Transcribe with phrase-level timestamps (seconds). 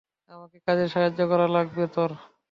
[0.31, 2.11] আমাকে কাজে সাহায্য করা লাগবে তোর।